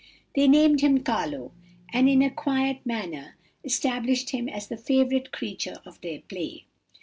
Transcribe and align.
They 0.33 0.47
named 0.47 0.81
him 0.81 1.03
'Carlo,' 1.03 1.51
and 1.93 2.09
in 2.09 2.23
a 2.23 2.31
quiet 2.31 2.83
manner 2.87 3.37
established 3.63 4.31
him 4.31 4.49
as 4.49 4.65
the 4.67 4.75
favourite 4.75 5.31
creature 5.31 5.79
of 5.85 6.01
their 6.01 6.21
play. 6.21 6.65